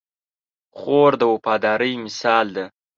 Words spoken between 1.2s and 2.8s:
د وفادارۍ مثال ده.